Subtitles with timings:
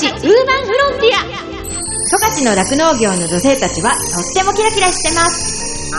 [0.00, 1.20] チウーマンフロンティア。
[2.08, 5.92] 十勝の酪農業の女性たちはとってもキラキラしてます。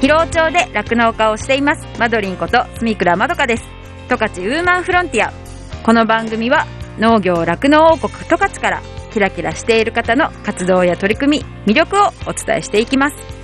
[0.00, 1.86] 広尾町で酪農家をしています。
[1.96, 3.62] マドリンこと住倉まどかです。
[4.08, 5.32] 十勝ウーマンフロンティア。
[5.84, 6.66] この番組は
[6.98, 8.82] 農業酪農王国十勝から
[9.12, 13.41] キラキラしている方の活動や取り組み魅力をお伝えしていきます。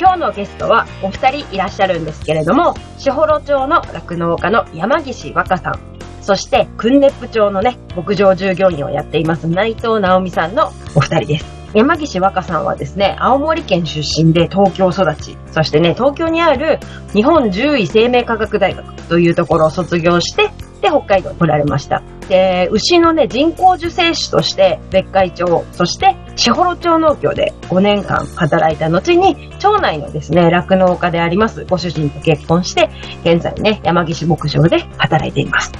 [0.00, 5.78] 今日のゲストはお二人いらっしゃるんですけれども、士幌町の酪農家の山岸和歌さん、
[6.22, 11.44] そして訓熱町のね、牧場従業員をやっています内藤直美さんのお二人です。
[11.74, 16.78] 山岸和歌さんはですね、青森県出身で東京育ち、そしてね、東京にある
[17.12, 20.48] 日本獣医生命科学大学というところを卒業して、
[20.80, 22.02] で、北海道に来られました。
[22.28, 32.88] で、牛のね、人工授精師として別海町、そして士幌町農協で5年間働いた後に、町内のですね、酪農家でありますご主人と結婚して、
[33.24, 35.72] 現在ね、山岸牧場で働いています。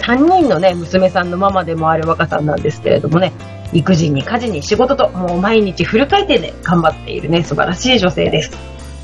[0.00, 3.32] 3人のね、娘さんのママでもある若さんなんですけれどもね、
[3.72, 8.52] 育児に家事に仕事と、もう毎日フル回転で頑張っているね、素晴らしい女性です。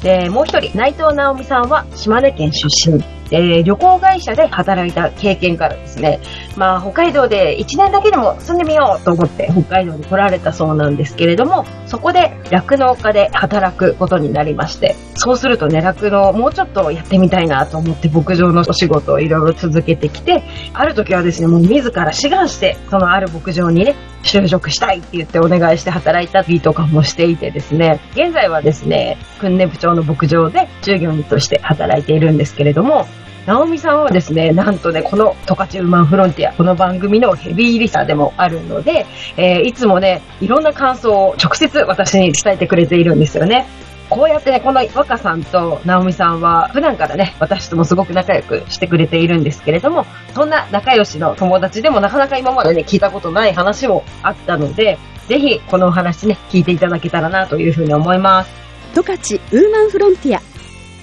[0.03, 3.16] で、もう一人、内藤直美さんは島根県出身。
[3.29, 6.21] で、旅行会社で働いた経験からですね、
[6.57, 23.95] まあ、北海道で1年だけでも住んでみようと思って北海道に来られたそうなんですけれども、そこで酪農家で働くことになりまして、そうするとね、酪農もうちょっとやってみたいなと思って牧場のお仕事をいろいろ続けてきて、ある時はですね、もう自ら志願して、そのある牧場にね、
[24.27, 33.07] 就職したいって言ってお願いして働いたりとかもしていてですね、現在はですね、訓練部長の牧場で従業員として働いているんですけれども、
[33.47, 43.67] 直美さんはですね、なんとね、この十勝ウーマンフロンティア、この番組のヘビーリサーでもあるので、えーいつもね、いろんな感想を直接私に伝えてくれているんですよね。
[44.09, 54.99] こうやってね、この若さんと直美さんは、普段からね、私ともすごく仲良くしてくれているんですけれども、そんな仲良しの友達でもなかなか今までね、聞いたことない話もあったので、
[55.29, 58.51] ぜひこのお話ね、聞いていただけたらなというふうに思います。
[58.95, 60.41] 十勝ウーマンフロンティア。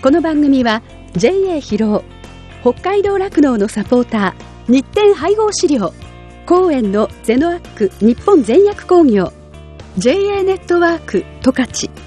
[0.01, 0.81] この番組は
[1.13, 2.03] JA 広
[2.63, 5.93] 尾北海道酪農のサポーター日展配合飼料。
[6.45, 9.31] 公園のゼノアック日本全薬工業。
[9.97, 12.02] JA ネットワーク十勝。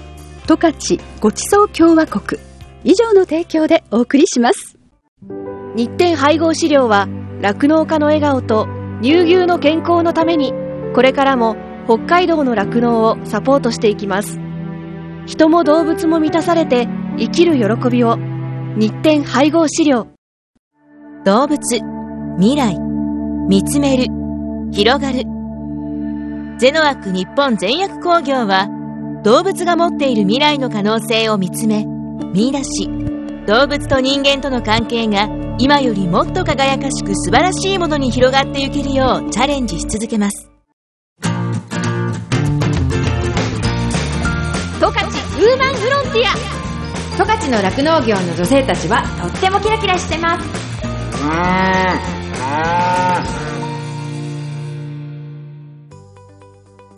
[0.47, 2.41] 十勝ごちそう共和国。
[2.85, 4.77] 以上の提供でお送りします。
[5.75, 7.09] 日展配合飼料は
[7.41, 8.65] 酪農家の笑顔と
[9.01, 10.53] 乳牛の健康のために
[10.95, 14.39] これからも北海道の酪農をサポートしていきます。
[15.25, 16.87] 人も動物も満たされて
[17.17, 18.15] 生きる喜びを。
[18.77, 20.07] 日展配合飼料。
[21.25, 21.59] 動物
[22.39, 22.79] 未来。
[23.49, 24.05] 見つめる。
[24.71, 25.23] 広がる。
[26.57, 28.76] ゼノアック日本全薬工業は
[29.27, 31.85] 動物が持っている未来の可能性を見つめ
[32.33, 32.87] 見出し
[33.45, 35.27] 動物と人間との関係が
[35.59, 40.49] 今よりもっと輝かしく素晴らしいものに広がっていけるようチャレンジし続けます。
[41.21, 41.29] 十
[44.79, 45.13] 勝ウー
[45.57, 46.29] マンフロンティア。
[47.17, 50.47] 十勝の酪農業の女性たちはとってもキラキラしてます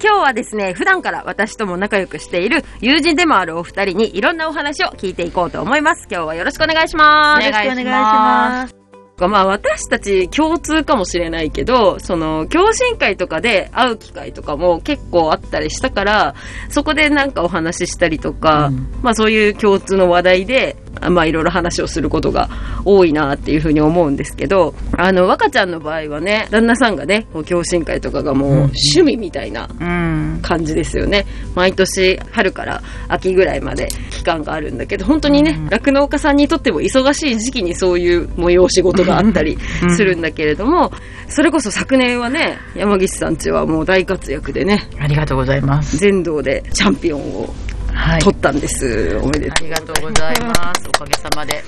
[0.02, 6.08] 今日はですね普段から私とも仲良くしている友人でもあるお二人にいろんなお話を聞いていこうと思います。
[6.10, 7.46] 今日はよろしくお願いします。
[7.46, 8.80] よろしくお願いします。
[9.28, 16.36] まあ私たち共通かもしれないけど、その共進会とかで会う機会とかも結構あったりしたから、
[16.70, 18.72] そこでなんかお話ししたりとか、
[19.02, 22.50] まあそういう共通の話題で、あまあいろいろ話をすることが
[22.85, 30.39] 多いなっていうふうに思うんですけど、あの若ちゃんの場合はね、旦那さんがね、こう共進会とかがもう趣味みたいなうん。
[30.41, 31.25] 感じですよね。
[31.55, 39.57] 毎年春から秋ぐらいまで期間があるんだけど、本当にね、酪農家さんにとっても忙しい時期にそういう催し事があったり
[39.95, 40.91] するんだけれども、
[41.27, 45.97] それこそ昨年はね、山岸さんちはもう大活躍でね、ありがとうございます。
[45.97, 47.78] 全道でチャンピオンをはい。
[48.22, 49.20] 取ったんです。
[49.22, 49.54] おめでとう。
[49.58, 50.88] ありがとうございます。
[50.88, 51.64] おかげさまで。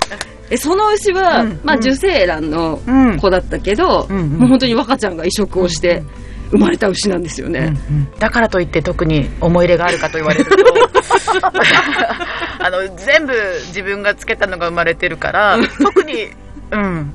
[0.50, 6.04] え、その牛は、うんまあうん受精卵のうん子だったけど、うんうんもう本当に若ちゃんが移植をして
[6.52, 7.74] 生まれた牛なんですよね。
[8.20, 10.56] だからといって特に思い入れがあるかと言われると
[12.60, 13.34] あの全部
[13.68, 16.28] 自分がつけたのが生まれてるから特に
[16.72, 17.14] うん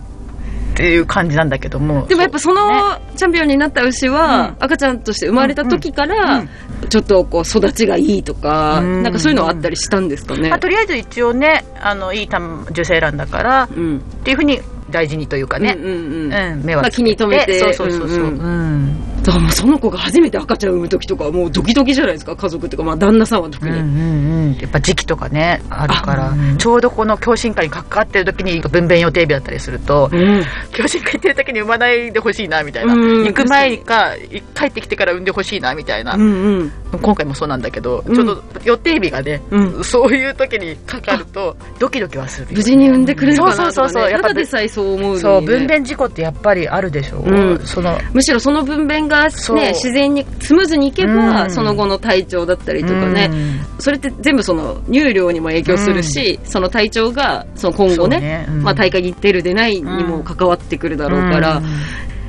[0.77, 2.07] っていう感じなんだけども。
[2.07, 3.01] でもやっぱそのね。
[3.17, 4.65] チャンピオンになった牛は、うん。
[4.65, 6.51] 赤ちゃんとして生まれた時から、うん
[6.91, 9.03] ちょっとこう育ちがいいとか、うん。
[9.03, 10.51] なんかそういうのはあったりしたんですかね？
[10.51, 12.39] まあ、とりあえず一応ねあのいいた
[12.71, 13.99] 受精卵だからうん。
[13.99, 16.33] っていうふうに大事にというかね、うんうんうん。
[16.35, 17.59] うん、目は気に留めて。
[17.59, 18.85] そうそうそうそう、ううん。
[18.85, 22.37] んだからもうその子が初めて赤ちゃん産む時とかはもうドキドキじゃないですか。
[22.37, 26.33] 家族っていうかまあ旦那さんは特に、うんうんうん、やっぱ時期とかねあるから。
[26.59, 30.43] ちょうどこの共進会に関わってる時に分娩予定日だったりするとうん。
[30.75, 34.15] 共進会行ってる時に産まないでほしいなみたいな、うん行く前か
[34.55, 36.73] 帰ってきてから産んでほしいなみたいな、うんうん。
[37.03, 38.15] 今回もそうなんだけど、うん。
[38.15, 39.85] ちょうど予定日がね、うん。
[39.85, 42.57] そういう時にかかるとドキドキはするよね。
[42.57, 47.59] 無事に産んでくれるかなとか、ね、そうそうそうそうやっぱただでさえそう思うね、そう分娩事故ってやっぱりあるでしょ、うん。
[47.65, 49.57] そのむしろその分娩がそう。
[49.57, 51.51] ね自然にスムーズにいけば、うん。
[51.51, 53.31] その後の体調だったりとかね、
[53.79, 58.47] それって全部その乳量にも影響するし、その体調がその今後ねね。
[58.49, 58.63] うん。
[58.63, 61.65] まあ、大会に出る出ないにも関わってくるだろうから、うん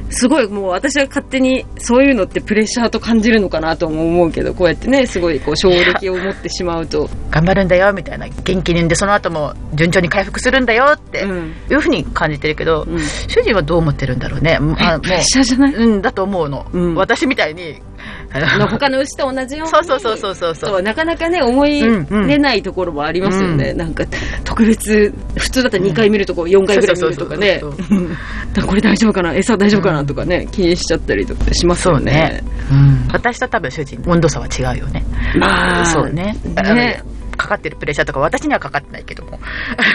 [0.10, 11.54] すごいもう私は勝手にそういうのってプレッシャーと感じるのかなとも思うけどこうやってねすごいこう衝撃を持ってしまうと、頑張るんだよみたいな元気にでその後も順調に回復するんだよってうん。
[11.70, 13.00] いうふうに感じてるけど、うん。
[13.00, 14.56] 主人はどう思ってるんだろうね。
[14.56, 15.74] あもうプレッシャーじゃない。
[15.74, 16.96] うんだと思うの、うん。
[16.96, 17.97] 私みたいにあ
[18.60, 20.56] の 他の牛と同じようにそうそうそうそうそう。
[20.56, 21.82] そうなかなかね思い
[22.28, 23.78] 出ないところもありますよね、うん。
[23.78, 24.06] なんか
[24.44, 27.62] 特別普通だったら2回見るとこ4回ぐらい見るとかね。
[28.66, 29.34] これ大丈夫かな？
[29.34, 30.04] 餌大丈夫かな？
[30.04, 32.44] とかね、気にしちゃったりとかしますよね。
[32.70, 35.06] そうね、うん、私と多分主人温度差は違うよね。
[35.38, 36.36] まあそうね。
[36.56, 37.04] ね
[37.48, 39.40] かかってるプレッシャーとか私にはかかってないけども。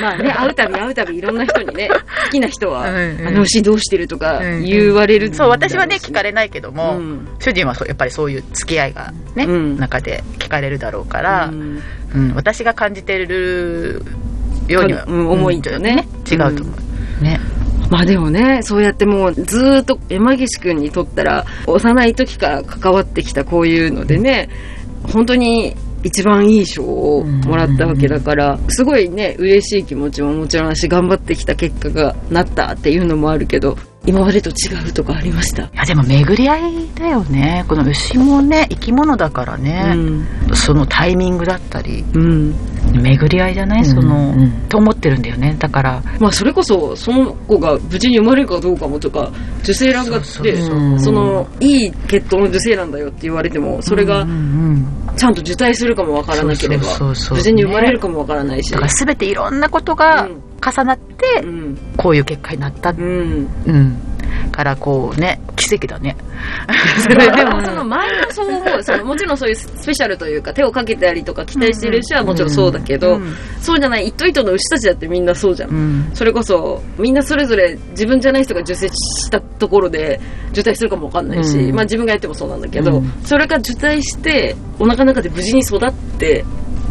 [0.00, 1.88] まあね会うたび会うたびいろんな人にね
[2.25, 3.26] 好きな人は、うんうん。
[3.28, 4.64] あの牛どうしてるとかうんうん。
[4.64, 7.28] 言われる、そう私はね聞かれないけども、うん。
[7.38, 9.78] 主人はそうやっぱりそういう付き合いがね、うん。
[9.78, 11.82] 中で聞かれるだろうから、うん。
[12.14, 14.02] うん、私が感じてる
[14.69, 16.06] ようには、うん思いとね。
[16.31, 16.72] 違うと思
[17.20, 17.40] う、ね。
[17.90, 24.49] まあでもね、そうやってもうずーっと山岸くんにとったら、幼い時から関わってきたこういうのでね、
[25.12, 35.62] 本当に一番いい賞をもらったわけだから、すごいね、嬉しい気持ちももちろんだし、頑張ってきた結果がなったっていうのもあるけど、今までと違うとかありました？
[35.62, 37.64] いやでも巡り合いだよね。
[37.69, 40.26] この牛もね生き物だからうね、ん。
[40.54, 42.04] そのタイミングだったり。
[42.14, 42.54] うん。
[43.00, 43.84] 巡り合いじゃない？
[43.84, 44.34] その、
[44.69, 45.56] と思ってるんだよね。
[45.58, 46.02] だから。
[46.19, 49.31] まあそれこそ、その子が無事に生まれるかどうかもとか、
[49.62, 50.60] 受精卵がって、
[50.99, 54.34] その、いい血統の受精卵だよって言われても、それがうんう
[55.12, 61.79] んちゃんと受胎するかもわからなければ無事に生まれるかもわからないし、だから全ていろんなことがうん重なってうん。
[61.97, 63.99] こういう結果になった、うん、うん、
[64.53, 66.17] からこうね奇跡だね。
[67.09, 73.35] でもその前もそう思うそのもちろんそういうスペシャルというか手をかけたりとか期待してる牛はもちろんそうだけど、うん。
[73.61, 76.11] そうじゃない一頭一頭の牛たちだってみんなそうじゃん、うん。
[76.14, 80.20] それこそみんなそれぞれ自分じゃない人が受精したところで
[80.50, 81.75] 受胎するかもわかんないし、うん。
[81.75, 83.12] まあ自分がやってもそうなんだけど、うん。
[83.25, 86.44] それが受胎してお腹の中で無事に育って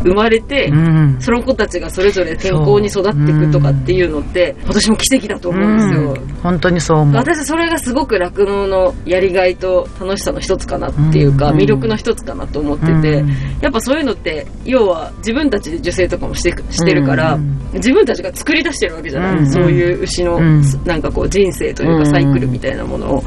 [0.03, 1.17] 生まれて、うん。
[1.19, 6.13] その子たちがそれぞれ健康に育っていくとかっていうのって、私も奇跡だと思うんですよ。
[6.13, 6.33] うん。
[6.41, 7.15] 本当にそう思う。
[7.15, 11.57] 私はそれがすごく酪農のやりがいと楽しさの一つかなっていうか、うん。
[11.57, 13.29] 魅力の一つかなと思ってて、うん。
[13.61, 17.59] やっぱそういうのって要は自分たちで受精とかもしてしてるから、うん。
[17.73, 19.51] 自分たちが作り出してるわけじゃない、うん。
[19.51, 20.63] そういう牛の、うん。
[20.85, 23.23] なんかこう人生というかサイクルみたいなものを、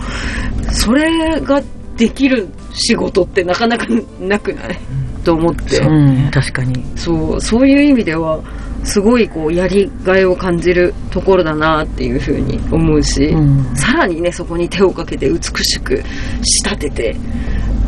[0.72, 1.62] それが
[1.96, 3.86] できる仕事ってなかなか
[4.20, 4.78] なくない？
[5.24, 5.78] と思って。
[5.80, 8.40] うん確かにそう、そういう意味では、
[8.84, 16.02] すごいこう、やりがいを感じるところだなっていうふうに思うし、うんさらにね、そこに手をかけて美しく
[16.42, 17.16] 仕立てて、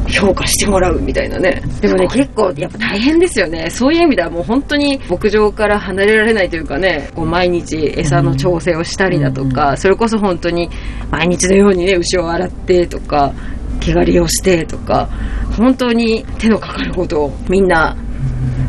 [0.08, 1.62] 評価してもらうみたいなね。
[1.80, 3.68] でもね、結構やっぱ大変ですよね。
[3.70, 10.70] そういう意味ではもう本当に牧場から離れられないというかね、こう毎日餌の調整をしたりだとか、それこそ本当に
[11.10, 13.32] 毎日のようにね、牛を洗ってとか、
[13.80, 15.08] 毛刈りをしてとか、
[15.56, 17.96] 本当に手のかかることをみんな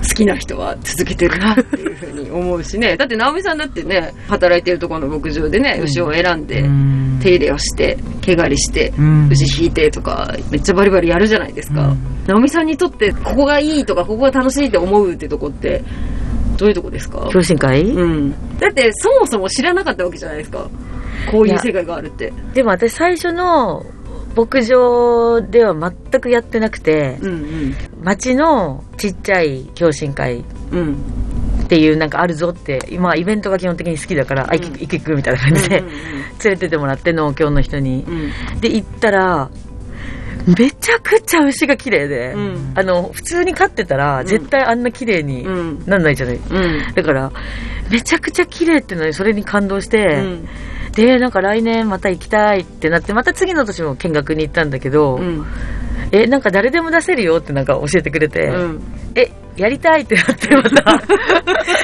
[0.08, 2.96] 好きな人は続けてるなっていうふうに思うしね。
[2.98, 6.64] だって直美さんだってね、働いてるところの牧場でね、牛を選んで、
[7.22, 11.94] 手入れをして、毛刈りして、うん牛引いてとか、めっちゃバリバリやるじゃないですか。
[12.28, 15.84] 直美さんにとって、ここがいいとか、ここが楽しいって思うってとこって、
[16.58, 17.20] どういうとこですか？
[17.32, 18.32] 共進会、うん。
[18.60, 20.68] だって、そもそも知らなかったわけじゃないですか。
[21.32, 22.32] こういう世界があるって。
[22.54, 23.86] でも私最初の
[24.38, 30.79] 牧場では全くやってなくて、うん町のちっちゃい共進会うん。
[30.79, 30.96] うん。
[31.63, 38.06] っていうなんかあるぞって、今イベントが基本的に好きだから、あ、行く行く行くみたいな感じで、うん連れてってもらって農協の人に。
[38.08, 38.62] うんうん。
[38.62, 39.50] で、行ったら、
[40.46, 45.84] めちゃくちゃ牛が綺麗で、うんあの、普通に飼ってたら、ん絶対あんな綺麗にうん。
[45.88, 46.36] なんないじゃない。
[46.36, 46.94] うん。
[46.94, 47.32] だから、
[47.89, 50.48] めちゃくちゃ綺麗ってのにそれに感動して、うん。
[50.98, 55.46] で、なんか来年また行きたいってなって、また次の年も見学に行ったんだけど、うん。
[56.12, 58.82] え、なんか誰でも出せるよってなんか教えてくれて、うん。
[59.13, 61.00] え、やりたいってなってまた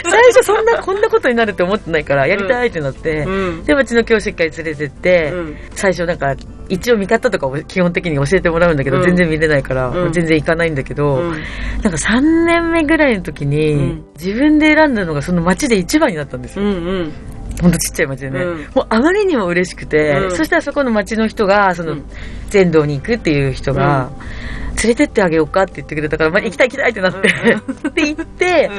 [0.10, 3.30] 最初そんなこんなことになるって思ってないからやりたいってなって、う
[3.62, 3.64] ん。
[3.64, 6.36] でうちの教師会連れてって、うん最初なんか
[6.70, 16.66] 一応見方とかを基本的に教えてもらうんだけど、うん全然見れないから、全然行かないんだけど、うんなんか3年目ぐらいの時に、うん自分で選んだのがその街で一番になったんですよ。
[16.66, 17.14] うんうん。
[17.64, 18.40] ほんとちっちゃい町でね。
[18.42, 18.68] うん。
[18.76, 20.36] もうあまりにも嬉しくて、うん。
[20.36, 22.04] そしたらそこの町の人が、そのうん。
[22.50, 24.12] 全道に行くっていう人が、
[24.84, 27.30] 連れてってあげようかって言ってくれたから、まあ、行きたい行きたいってなって、
[27.90, 28.70] って言って、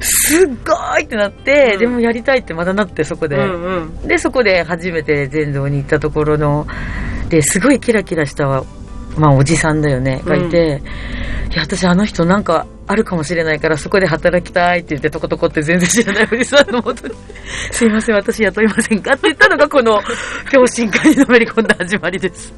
[0.00, 1.78] すっごいってなって、うん。
[1.80, 3.62] でもやりたいってまたなってそこで、うん
[4.02, 4.08] うん。
[4.08, 6.66] でそこで初めて全道に行ったところの
[7.30, 8.46] ですごいキラキラした
[9.16, 10.82] まあおじさんだよねがいて、
[11.50, 17.14] いや私あの人なんかあるかもしれないからそこで働きたいって言ってトコトコって全然知らないおじさんのもとに
[17.70, 19.12] すいません私雇いませんか？
[19.12, 20.00] って言ったのがこの
[20.52, 22.52] 共進会にのめり込んだ始まりです。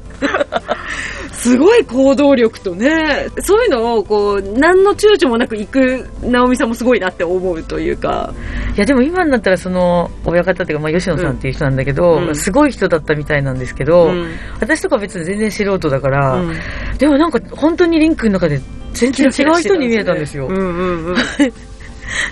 [1.31, 8.33] すごい行動力とね、そういうのをこう、何の躊躇もなく行く直美さんもすごいなって思うというか。
[8.75, 12.35] いやでも今になったらその親方っていうか、まあ、吉野さんっていう人なんだけど、うん。
[12.35, 14.33] すごい人だったみたいなんですけど、うん。
[14.59, 16.55] 私とか別に全然素人だから、うん。
[16.97, 18.59] でもなんか本当にリンクの中で
[18.97, 20.47] 全然違う人に見えたんですよ。
[20.47, 21.15] うんうんうん。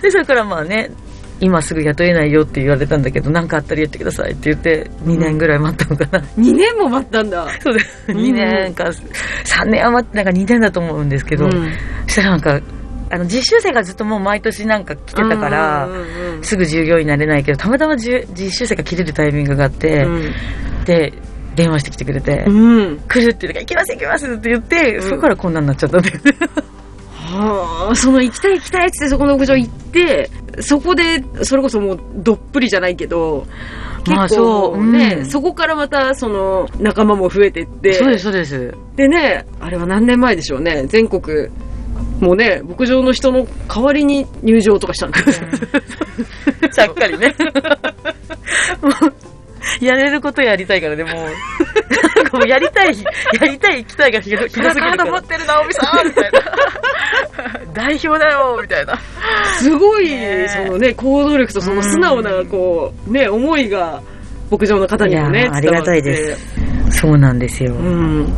[0.01, 0.91] で、それからまあね、
[1.39, 6.25] 今すぐ雇えないよって言われたんだけど、何かあったら言ってくださいって言って、2年ぐらい待ったのかな。
[6.37, 7.47] 2年も待ったんだ。
[7.59, 8.13] そうです。
[8.13, 11.51] ん2年か、3年は待って、なんか2年だと思うんですけど、うん
[12.07, 12.61] そしたらなんか、
[13.11, 15.99] あの、実習生がずっともう毎年なんか来てたからうん、うん
[16.37, 20.05] うんすぐ従業員になれないけど、たまたまじゅ実習生が切れるタイミングがあって、
[20.85, 21.13] で、
[21.55, 22.99] 電話してきてくれて、うん。
[23.07, 26.21] 来るって言うから、行きます行きますって言って、うんそこからこんなになっちゃったんだよね。
[27.15, 30.29] はあ、その行きたい行きたいっつってそこの屋上行って、
[30.61, 33.45] そこで、それこそもうどっぷりじゃないけど、
[34.07, 38.73] まあ結構そうね、うんそこからまたその仲間も増えてって、そうです、そうです。
[38.95, 41.49] でね、あれは何年前でしょうね、全国、
[42.19, 45.47] もうね、牧場の人の代わりに入場とかしたんですよ。
[46.71, 47.35] ちゃっかりね。
[48.81, 49.13] もう、
[49.81, 52.37] やれることやりたいからね、もう。
[52.37, 52.95] もうやりたい、
[53.39, 55.05] やりたい、行きたいがひどひどすぎるから。
[55.05, 56.41] 持ってる直美さんみたいな。
[57.73, 58.97] 代表だよみたいな。
[59.57, 64.01] すごい、ねそのね、行動力とその素直な、こう、ね、思いが、
[64.49, 67.73] 牧場の方にもね、ありがたいですそうなんですよ。
[67.73, 68.33] うん。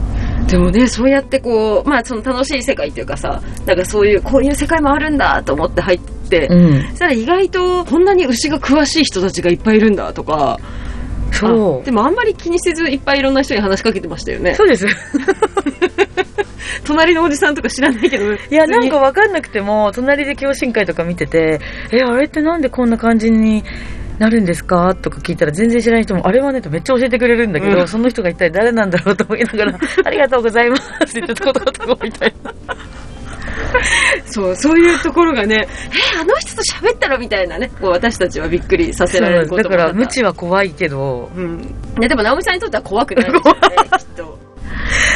[0.47, 6.81] でもね、そうやってこう、まあその楽しい世界っていうかさ、なんかそういう、こういう世界もあるんだと思って入って、うん。
[6.89, 10.57] そしたら意外とこんなに牛が詳しい人たちがいっぱいいるんだとか、
[11.39, 14.55] そあでもあんまり気にせずいっぱいいろんな人に話しかけてましたよねう。。
[14.55, 14.85] そうです。
[16.83, 21.59] 隣のおじさんとか知らないけど、いや、なんかわかんなくても、隣で共進会とか見てて、
[21.91, 23.63] え、あれってなんでこんな感じに
[24.19, 24.95] なるんですか？
[24.95, 32.53] とか聞いたら全然知らない人も、あれはねとめっちゃ教えてくれるんだけど、うんその人が一体誰なんだろうと思いながら、 ありがとうございますって言ってトコトコトコみたいな。
[34.25, 35.67] そう、そういうところがね、
[36.15, 41.57] え、あの人と喋ったらみたいなね、こう私たちはびっくりさせられることもだから、無知知は怖いけど、うん。
[41.99, 43.59] ね、でも、直美さんにとっては怖くないですよね、
[43.97, 44.46] きっと。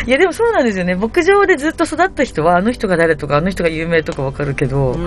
[0.07, 0.95] いやでもそうなんですよね。
[0.95, 4.97] 牧場でずっと育った人は、あの人が誰とか、あの人が有名とかわかるけど、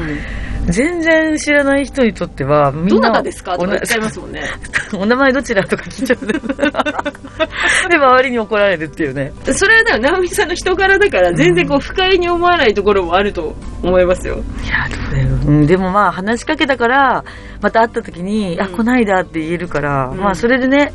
[0.67, 3.55] 全然知らない人にとっては、みんな、どなたですか？
[3.59, 4.43] とか言っちゃいますもんね。
[4.95, 6.27] お名前どちらとか聞いちゃう。
[7.91, 9.33] で、周りに怒られるっていうね。
[9.53, 14.37] それはね、直美さんの人柄だから、全然こう、不快に思わないところもあると思いますよ。
[14.65, 15.29] いや、どうだよ。
[15.47, 17.25] うん、でもまあ話しかけたから、
[17.61, 20.93] また会った時に、あ、うんこないだって言えるから、うんまあそれでね、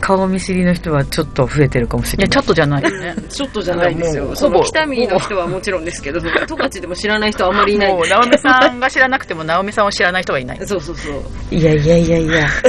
[0.00, 2.30] 顔見知りの人はちょっと増えてるかもしいや、れない。
[2.30, 3.14] ちょっとじゃないよね。
[3.28, 4.34] ちょっとじゃないですよ。
[4.34, 7.92] ほぼ北見の人はもちろんですけど、 十勝でも知らない人はあんまりいない。
[7.92, 10.58] もう、直美さんが知らなくても、直美さんを知らない人はいない。
[10.66, 11.22] そうそうそう。
[11.54, 12.48] いやいやいやいや。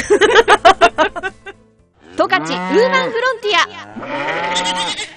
[2.18, 3.58] 十勝ウーマンフロンティ
[5.08, 5.11] ア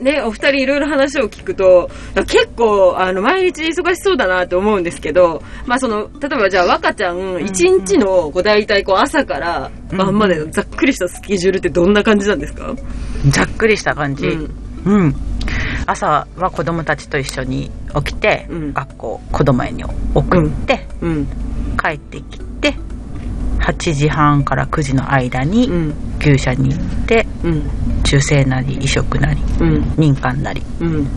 [0.00, 1.90] ね、お二人いろいろ話を聞くと、
[2.26, 12.74] 結構、あの、毎日忙しそうだなって思うんですけど、まあその、例えばじゃあ若ちゃん、一日の、こう、大体こう、朝から晩までのざっくりしたスケジュールってどんな感じなんですか？
[13.30, 14.26] ざっくりした感じ。
[14.26, 14.54] うん
[14.86, 15.14] うん。
[15.86, 21.26] 朝は子供たちと一緒に起きて、うん学校、子供園に送って、うん。
[21.76, 22.74] 帰ってきて、
[23.60, 25.94] 8時半から9時の間にうん。
[26.20, 27.62] 牛舎に行って、うん。
[28.04, 29.94] 中性なり移植なり、うん。
[29.96, 31.08] 民間なり、うん。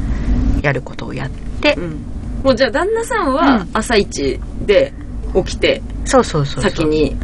[0.61, 1.29] やることをやっ
[1.61, 1.99] て、うん。
[2.43, 4.93] もうじゃあ旦那さんは朝一で
[5.33, 6.71] 起きて、そうそうそうそう。
[6.71, 7.15] 先に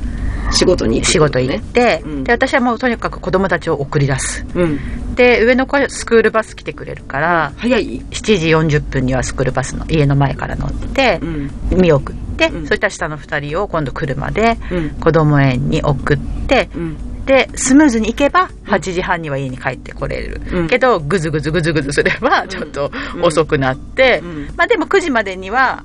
[0.51, 4.45] 仕事に行く仕事行って、うんで、私はもうとにかく子供たちを送り出す。
[4.55, 5.15] うん。
[5.15, 11.51] で、上の子はスクールバス来てくれるから、早い？7時40分にはスクールバスの家の前から乗ってう、ん。
[11.79, 14.89] 見送って、うんそしたら下の2人を今度車でうん。
[14.91, 16.17] 子供園に送っ
[16.47, 17.25] て、うん。
[17.25, 20.41] で、スムーズに行けば、8時半には家に帰ってこれる。
[20.51, 22.91] うんけど、ぐずぐずぐずぐずすれば、ちょっと
[23.21, 25.83] 遅くなって、うんまあでも9時までには、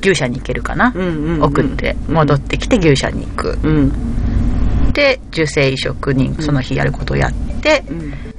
[0.00, 0.94] 牛舎に行けるかな。
[1.42, 3.58] 送って、戻ってきて牛舎に行く。
[3.62, 3.92] うん
[4.92, 8.29] で、受精移植にその日やることをやって、うん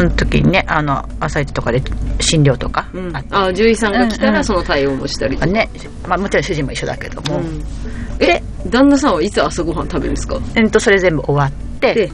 [0.00, 1.82] その時にね、あの、朝一とかで
[2.20, 3.14] 診療とかうん。
[3.16, 4.34] ああ獣医さんが来たうんうん。
[4.36, 5.46] らその対応もしたりとか。
[5.46, 5.68] ね、
[6.08, 7.62] まあもちろん主人も一緒だけども、うん。
[8.18, 10.38] え旦那さんはいつ朝ごはん食べるんですか？
[10.54, 12.12] えっと、それ全部終わってで、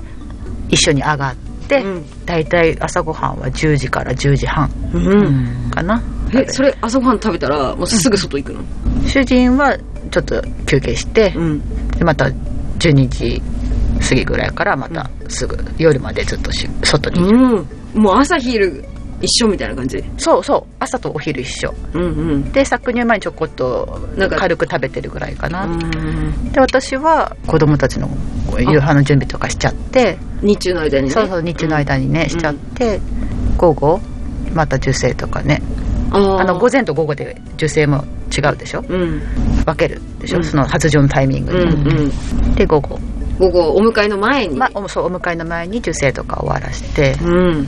[0.68, 1.36] 一緒に上がっ
[1.68, 2.24] て、うん。
[2.26, 5.70] だいたい朝ごはんは10時から10時半うん。
[5.70, 6.02] かな。
[6.34, 8.60] えそれ朝ごはん食べたらもうすぐ外行くの？
[9.06, 9.76] 主人は
[10.10, 11.90] ちょっと休憩して、うん。
[11.90, 12.26] でまた
[12.78, 13.42] 12時
[14.08, 17.38] 過ぎぐらいからまたすぐ、夜までずっとし外にいる、
[17.94, 18.02] うん。
[18.02, 18.84] もう朝昼
[19.20, 20.04] 一緒みたいな感じ？
[20.18, 20.74] そうそう。
[20.78, 21.74] 朝とお昼一緒。
[21.94, 22.52] うんうん。
[22.52, 24.00] で搾乳前にちょこっと
[24.38, 28.08] 軽く食べてるぐらいかな、うんで私は子供たちの
[28.58, 30.18] 夕飯の準備とかしちゃって。
[30.42, 31.10] 日中の間にね。
[31.10, 33.00] そうそう日中の間にね、しちゃって。
[33.56, 34.00] 午後
[34.52, 35.62] また受精とかね。
[36.12, 38.04] あの午前と午後で受精も
[38.36, 38.84] 違うでしょ？
[38.86, 39.20] うん。
[39.64, 40.44] 分けるでしょ、うん。
[40.44, 42.54] その発情のタイミングうんに、うん。
[42.54, 42.98] で午後、
[43.38, 44.56] 午後お迎えの前に。
[44.56, 47.66] まあ、おそうお迎えの前に受精とか終わらして、うん。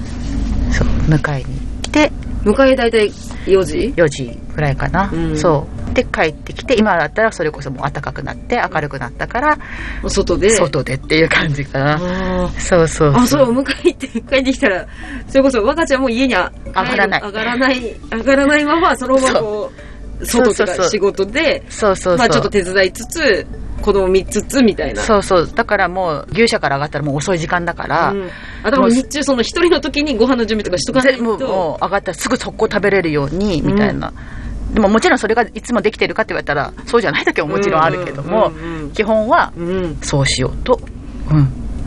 [0.73, 1.45] そう迎えに
[1.83, 2.13] 来て
[2.45, 3.11] 迎え大体
[3.47, 5.37] 4時？4時ぐらいかな、うん。
[5.37, 5.95] そう。
[5.95, 9.59] で帰ってきて今だったらそれこそもう暖かくなって明るくなったから、
[10.05, 10.51] お外で？
[10.51, 14.87] 外でっていう感じかな、あそうそうーあそうお迎え行って帰ってきたら
[15.27, 17.23] それこそ若ちゃんも家にあ上がらない。
[17.23, 19.73] 上がらない上がらないままそのままこ
[20.21, 22.17] う外か仕事でそうそうそう。
[22.19, 23.47] まあちょっと手伝いつつ
[23.83, 25.03] 子供見つつみたいな。
[25.03, 25.51] そうそう。
[25.55, 28.31] だからもう牛舎から上がったらもう遅い時間だから、うん。
[28.63, 34.13] あでも日中その一人の時にご飯の準備とかしとかないぜもうともう上がったらすぐ速攻食べれるようにみたいな、
[34.73, 39.69] でももちろんそれがいつもできてるかって言われたらそうじゃない時ももちろんあるけども、うんうん基本はうん。
[39.69, 40.81] うんそうしようと、
[41.31, 41.43] うん、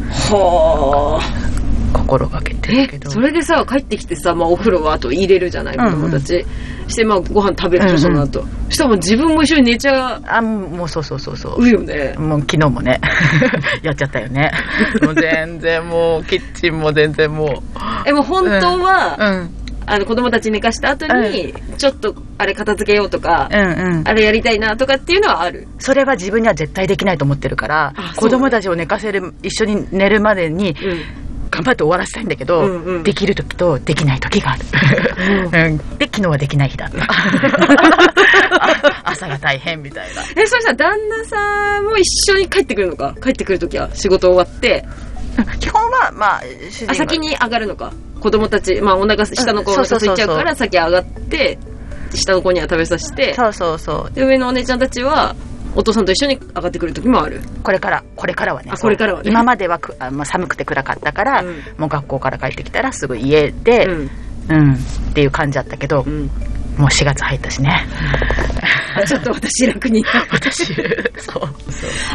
[0.08, 1.52] はあ。
[1.94, 3.10] 心がけてるけど。
[3.10, 6.46] それでさ帰ってきてさ、まあ、お風呂はあと入れるじゃない子供たち、
[6.92, 8.46] してまあご飯食べるでその後。
[8.70, 11.64] そしたらもう自分も一緒に寝ちゃあもうそうそうそうそう。
[11.64, 12.16] うよね。
[12.18, 13.00] もう昨日もね。
[13.82, 14.52] やっちゃったよね。
[15.02, 17.50] もう全然もうキッチンも全然もう。
[18.06, 19.50] えもう本当は、うん。
[19.88, 24.08] あの子供たち寝かした後に、ちょっとあれ片付けようとか、うんうん。
[24.08, 25.68] あれやりたいなとかっていうのはある。
[25.80, 31.22] それは自分には絶対できないと思ってるから子供たちを寝かせる一緒に寝るまでにうん
[31.52, 33.04] 頑張って終わらせたいんだけど、うんうん。
[33.04, 34.64] できる時とできない時がある、
[35.46, 35.78] うん。
[35.98, 37.04] で昨日はできない日だった。
[37.04, 37.08] あ
[39.12, 40.22] 朝が大変みたいな。
[40.42, 43.14] えそしたら旦那さんも一緒に帰ってくるのか？
[43.22, 44.86] 帰ってくる時は仕事終わって。
[45.60, 47.92] 基本はまあ主人先に上がるのか？
[48.22, 51.58] 子供たちまあお腹下の子おうん腹空いちゃうからそ先上がって
[52.14, 53.34] 下の子には食べさせて。
[53.34, 54.16] そうそうそう。
[54.16, 55.36] で上のお姉ちゃんたちは
[55.76, 57.42] お父さんと一緒に上がってくる時もある。
[57.64, 58.72] これからこれからはね。
[58.74, 59.30] あこれからはね。
[59.30, 61.48] 今まではくあ、まあ、寒くて暗かったから、うん。
[61.78, 64.10] もう学校から帰ってきたらすぐ家で、うん。
[64.50, 66.30] うんっていう感じだったけど、うん。
[66.78, 67.86] もう4月入ったしね。
[68.96, 70.04] あちょっと私楽に。
[70.32, 70.74] 私
[71.18, 71.44] そう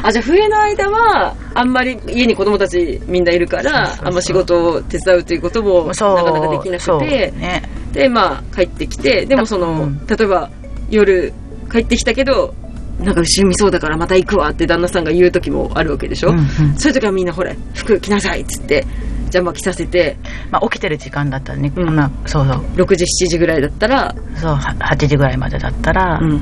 [0.03, 7.33] あじゃあ冬の間はあんまり家に子供たちみんないるからあんま仕事を手伝うということもなかなかできなくて。
[7.37, 7.63] ね。
[7.93, 10.07] でまあ帰ってきてでもその、うん。
[10.07, 10.51] 例えば
[10.91, 11.33] 夜
[11.71, 12.55] 帰ってきたけど
[13.01, 16.47] なんか後ろ見そうだからまた行くわって旦那さんが言う時もあるわけでしょ、うんうん。
[16.79, 18.87] そういう時はみんなほら服着なさいっつって
[19.27, 20.17] 邪魔着させて。
[20.51, 21.95] まあ、起きてる時間だったらね、うん。
[21.95, 22.57] まあ、そうそう。
[22.77, 26.41] 6時7時ぐらいだったら、そうは8時ぐらいまでだったら、うん、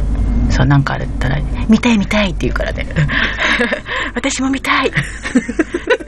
[0.50, 2.86] そうなんかあれだったら「見たい見たい」って言うからね。
[4.14, 4.90] 私も見たい。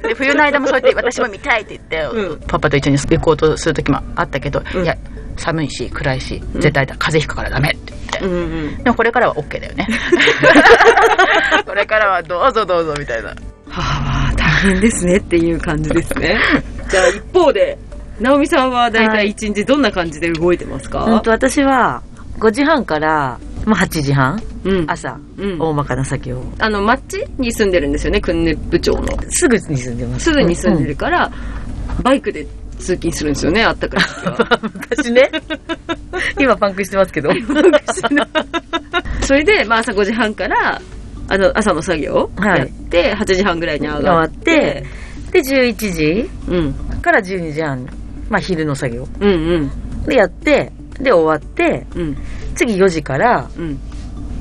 [0.02, 2.40] で冬の間もそうやって「私も見たい」って言って、うん。
[2.46, 4.84] パパと一緒に行こうとする時もあったけど、うん。
[4.84, 4.96] いや
[5.36, 7.76] 寒いし暗いし絶対だ風邪ひくからダメ
[8.22, 8.34] うんう
[8.70, 9.88] んでもこれからは OK だよね。
[11.66, 13.28] これからはどうぞどうぞみたいな。
[13.28, 13.34] は
[13.68, 16.38] あ大変ですねっていう感じですね。
[16.88, 17.78] じゃあ一方で
[18.20, 22.02] 直美さんは大体一日どんな感じで動いてますか、うんと私は
[22.38, 24.84] 5時半から、まあ、8時半うん。
[24.88, 25.58] 朝、うん。
[25.60, 29.06] 大まかな作業あの町に住んでるんですよね訓練部長の。
[29.28, 30.24] すぐに住んでます。
[30.24, 31.30] すぐに住んでるから、
[32.02, 32.46] バイクで
[32.86, 34.60] 通勤するんですよねあったかい時は。
[34.62, 35.30] う ん昔ね。
[36.38, 37.30] 今パンクしてますけど。
[39.22, 40.80] それで、まあ、朝5時半から
[41.28, 42.58] あの朝の作業はい。
[42.60, 44.84] やって、8時半ぐらいに上がって
[45.32, 46.72] てで11時うん、
[47.02, 47.86] から12時半
[48.30, 49.70] まあ昼の作業うんうん。
[50.06, 50.70] でやって
[51.00, 52.16] で終わってうん。
[52.54, 53.78] 次4時からうん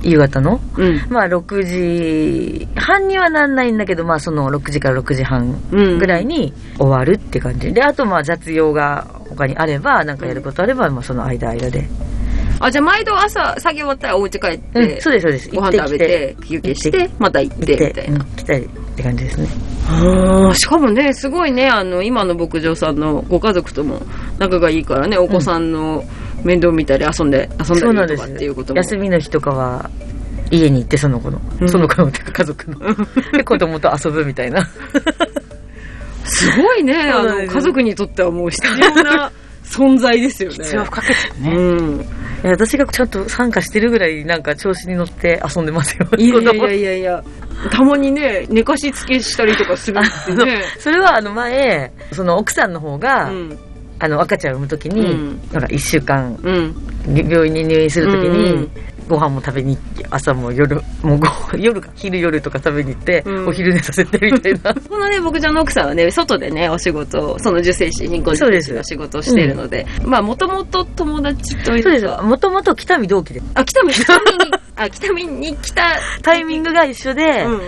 [0.05, 0.59] 夕方の？
[0.77, 1.01] うん。
[1.09, 5.97] まあ6時半にはなんないんだけどまあその6時から6時半うん。
[5.97, 7.73] ぐらいに終わるって感じ。
[7.73, 11.87] であとまあ雑用が他にあればなんかやることあればまあその間間で、
[12.59, 15.49] あじゃあ毎度朝作業終わったらお家帰って、うん、そうですそうです。
[15.49, 18.19] ご飯食べて休憩してまた行ってみたいな。
[18.19, 19.47] うん来たりって感じですね。
[19.87, 24.01] あーしかもね、すごいね、あの、今の牧場さんのご家族とも
[24.39, 26.03] 仲がいいからね、お子さんの
[26.45, 28.77] 面倒見たり遊んで、遊んだりとかっていうことも。
[28.77, 29.89] 休みの日とかは、
[30.51, 32.79] 家に行ってその子の、うんその子の家族の、
[33.33, 34.63] で子供と遊ぶみたいな。
[36.23, 39.31] すごいね、あの、家族にとってはもう必要な
[39.65, 40.55] 存在ですよね。
[40.55, 41.55] 必要不可欠だね。
[41.55, 42.05] うん。
[42.43, 46.07] 私がちゃんと参加してるぐらいなんか調子に乗って遊んでますよ。
[46.17, 47.23] いやいやいやいや、
[47.71, 50.63] たまにね、寝かしつけしたりとかするってね。
[50.77, 53.57] それはあの前、その奥さんの方が、うん。
[53.99, 56.75] あの赤ちゃんを産むときに、うんほら、一週間うん。
[57.07, 58.71] 病院に入院するときに、うん
[59.07, 61.27] ご飯も食べに行って、朝も夜、もうご
[61.57, 64.73] 夜か、昼夜とか食べに行って、うんお昼寝させてみたいな。
[64.89, 71.89] このね、牧場の奥さんはね、外でね、お仕事を、その受精子、人工そうです受精子の仕事をしているので、まあ、もともと友達というか。
[71.91, 72.23] そうです。
[72.23, 73.41] もともと北見同期で。
[73.53, 75.83] あ、北見、北見に、あ、北見に来た。
[76.23, 77.59] タイミングが一緒で、うんうん。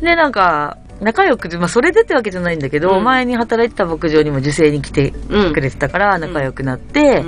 [0.00, 5.52] で、なんか、仲良く、まあ、それでってわけじゃないんだけど、うん前に働いてた牧場にも受精に来てうん。
[5.52, 7.24] くれてたから、仲良くなって、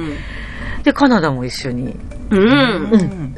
[0.85, 1.97] で、カナダも一緒に、
[2.31, 3.35] うん。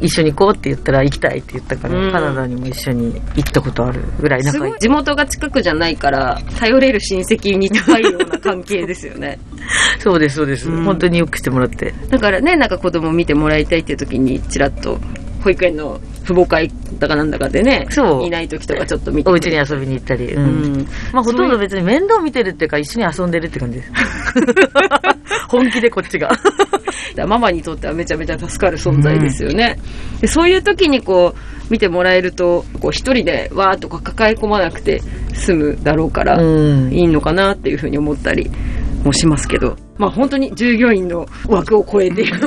[0.00, 4.74] 一緒に行こうって言ったら行きたいって言ったから、うんカナダにも一緒に行ったことあるぐらい仲いい。
[4.78, 9.38] 地元が近くじゃないから、頼れる親戚に近いような関係ですよね。
[9.98, 11.92] そうです、そうです、うん本当によくしてもらって。
[12.10, 14.98] だからね、なんか子供見てもらいたいっていう時に、ちらっと、
[15.42, 15.98] 保育園の
[16.30, 20.32] 父母会だかなんだかでね、そういない時とかちょっと見てお家に遊びに行ったり。
[20.32, 20.38] う。
[20.38, 20.86] うんん。
[21.12, 23.92] まあ、ほとんど別に面倒見てるっていうか、一緒に遊んでるって感じです。
[25.48, 26.30] 本気でこっちが。
[27.26, 29.76] ママにとってはめちゃめちゃ助かる存在ですよね。
[30.20, 36.92] でそういう時にこう、見てもらえると、こう一人でわーっと抱え込まなくて済むだろうから、うん。
[36.92, 38.48] いいのかなっていうふうに思ったり
[39.04, 42.46] もしますけど、まあ本当に従業員の枠を超えていると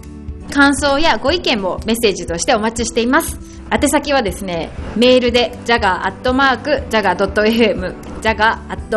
[0.49, 3.39] 感想やご意見もメッセージとしてお待ちしています。
[3.71, 6.91] 宛先はですねメールで jaga.jaga.fm
[8.21, 8.87] jaga.jaga.fm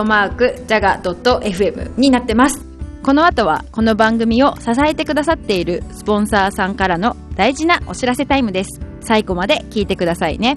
[1.99, 2.65] になってます。
[3.03, 8.81] この後はこの番組を支えてくださっているスポンサーさんからの大事なお知らせタイムです。
[9.01, 10.57] 最後まで聞いてくださいね。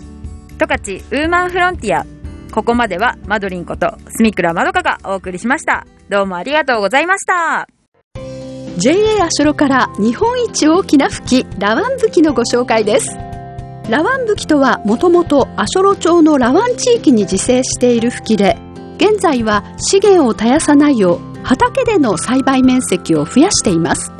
[0.57, 2.05] 十勝ウーマンフロンティア。
[2.51, 5.85] ここまではマドリンこと住倉まどかがお送りしました。
[6.09, 7.76] どうもありがとうございました。
[8.79, 13.17] JA アショロから日本一大きな吹きラワン吹きのご紹介です。
[13.89, 18.55] ラワン吹きとはもともとアショロ町のラワン地域に自生している吹きで
[18.97, 24.11] 現在は資源を絶やさないよう畑での栽培面積を増やしています。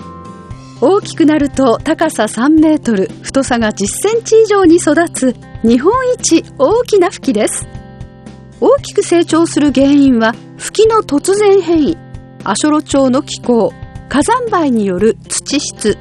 [0.81, 7.67] 大きくなると高さ3メートル太さが10センチ以上に育つ日本一大きな吹きです。
[8.59, 11.97] 大きく成長する原因は吹きの突然変異
[12.43, 13.71] アショロ町の気候
[14.09, 15.97] 火山灰による土質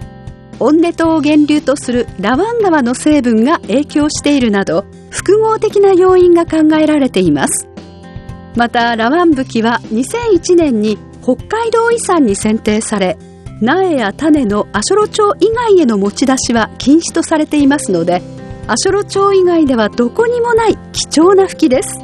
[0.58, 7.68] オンネ島を源流とするラワン川の成分が影響しているなど複合的な要因が考えられています。
[8.54, 13.18] またラワンブキは2001年に北海道遺産に選定され
[13.60, 18.22] 苗や種のアショロ町以外への持ち出しは禁止とされていますので
[18.66, 22.00] アショロ町以外ではどこにもない貴重な吹きです。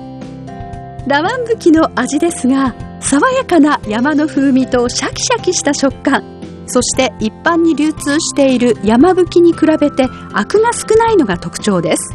[1.07, 6.23] ラワンブキの味ですが爽やかな山の風味とシャキシャキした食感。
[6.67, 12.15] そして一般に流通している山吹に比べてアクが少ないのが特徴です。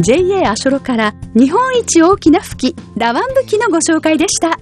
[0.00, 4.58] JA アショロから日本一大きな吹きラワン吹きのご紹介でした。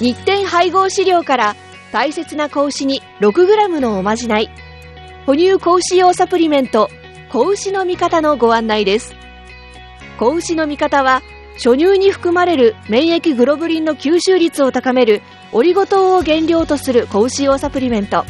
[0.00, 1.54] 日展配合飼料から
[1.92, 4.50] 大切な子牛に 6g のおまじない。
[5.26, 6.90] 哺乳子牛用サプリメント。
[7.30, 9.14] 子牛の味方のご案内です。
[10.18, 11.22] 子牛の味方は
[11.54, 15.22] 初乳に含まれる免疫グロブリンの吸収率を高める
[15.52, 18.24] オリゴ糖を原料とする子牛用サプリメント。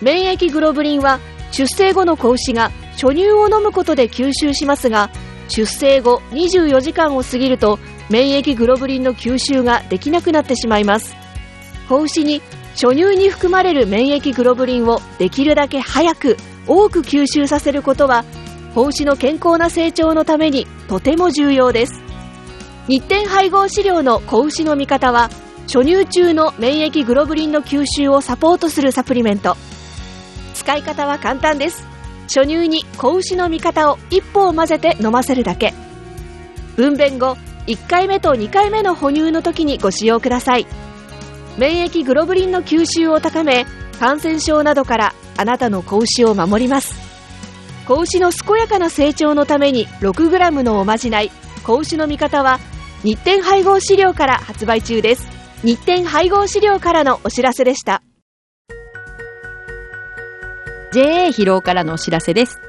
[0.00, 1.20] 免疫グロブリンは
[1.52, 5.10] 出生後の子牛が初乳を飲むことで吸収しますが
[5.48, 11.21] 出生後24時間を過ぎると免疫グロブリンの吸収ができなくなってしまいます。
[11.92, 12.40] 子牛に
[12.72, 18.24] 初乳に含まれる免疫グロブリンをできるだけ早く多く吸収させることは
[18.74, 22.00] 子牛の健康な成長のためにとても重要です。
[22.88, 25.28] 日展配合飼料の子牛の味方は
[25.66, 29.58] 初乳中の免疫グロブリンの吸収をサポートするサプリメント。
[30.54, 31.86] 使い方は簡単です。
[32.22, 35.74] 初乳に子牛の味方を一歩を混ぜて飲ませるだけ。
[36.74, 40.66] 分娩後1回目と2回目の哺乳の時にご使用ください。
[41.58, 43.66] 免疫グロブリンの吸収を高め
[43.98, 46.94] 感染症などからあなたの子牛を守ります
[47.86, 51.30] 子牛の健やかな成長のために 6g のおまじない
[51.64, 52.58] 子牛の味方は
[53.02, 55.28] 日展配合飼料から発売中です
[55.64, 58.02] 日展配合飼料からのお知らせでした
[60.92, 62.60] JA 疲労からのお知らせです。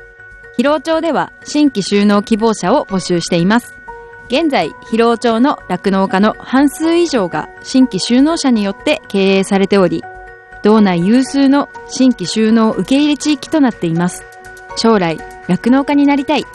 [0.58, 3.83] 疲労町では新規収納希望者を募集しています。
[4.28, 10.04] 現在、疲労町の酪農家の半数以上が新規収納者によって経営されており、
[10.64, 14.24] 道内有数の新規収納受け入れ地域となっています。
[14.78, 16.46] 将来、酪農家になりたい、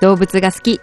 [0.00, 0.80] 動物が好き、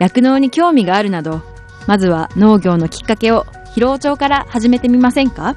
[0.00, 1.42] 酪農に興味があるなど、
[1.86, 5.54] まずは農業のきっかけを疲労町から始めてみませんか？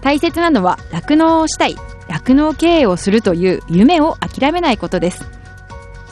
[0.00, 1.76] 大切なのは酪農をしたい、
[2.08, 5.39] 酪農経営をするという夢を諦めないことです。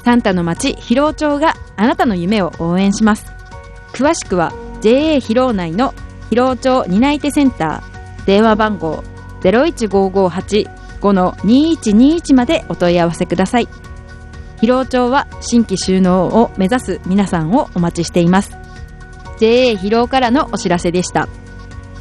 [0.04, 3.32] サンタの町広労町があなたの夢を応援します。
[3.92, 5.92] 詳しくは JA 広労内の
[6.30, 9.04] 広労町担い手センター電話番号
[9.40, 13.68] 015585-2121までお問い合わせください。
[14.60, 18.56] 広労町は新規収納を目指す皆さんをお待ちしています。
[19.38, 21.28] JA 広労からのお知らせでした。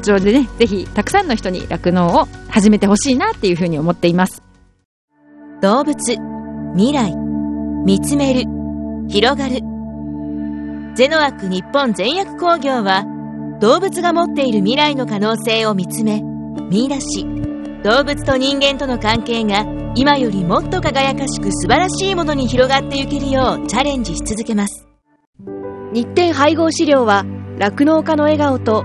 [0.00, 4.42] 町でねぜひたくさんの人に酪農を始めてほしいなっていうふうに思っています。
[5.60, 5.96] 動物
[6.74, 7.16] 未来
[7.84, 8.44] 見つめる
[9.08, 9.60] 広がる。
[10.94, 13.04] ゼノアック日本全薬工業は
[13.60, 16.22] 動物が持っている未来の可能性を見つめ
[16.70, 17.26] 見出し。
[17.84, 24.86] 動物と人間との関係が今よりもっと輝かしく素晴らしいものに広がっていけるようチャレンジし続けます。
[25.92, 27.24] 日展配合飼料は
[27.58, 28.84] 酪農家の笑顔と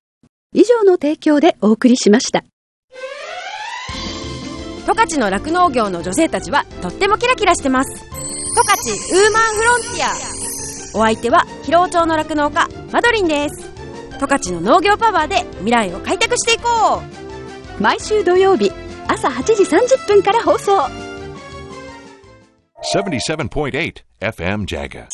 [0.53, 2.43] 以上の提供でお送りしました。
[4.85, 8.03] 十勝の酪農業の女性たちはとってもキラキラしてます。
[8.03, 8.09] 十
[8.67, 10.99] 勝ウーマンフロンティア。
[10.99, 13.71] お相手は広尾町の酪農家マドリンです。
[14.19, 17.01] 十勝の農業パワーで未来を開拓していこ
[17.79, 17.81] う。
[17.81, 18.71] 毎週土曜日
[19.07, 20.77] 朝8時30分から放送。
[22.93, 25.07] 77.8 FM Jaga.